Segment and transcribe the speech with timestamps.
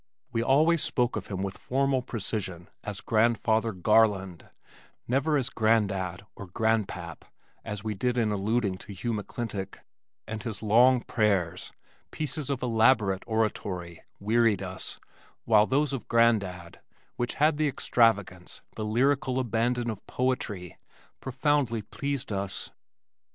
[0.31, 4.49] We always spoke of him with formal precision as Grandfather Garland,
[5.07, 7.23] never as "Grandad" or "Granpap"
[7.63, 9.75] as we did in alluding to Hugh McClintock,
[10.27, 11.71] and his long prayers
[12.09, 14.99] (pieces of elaborate oratory) wearied us,
[15.45, 16.81] while those of Grandad,
[17.15, 20.79] which had the extravagance, the lyrical abandon of poetry,
[21.19, 22.71] profoundly pleased us.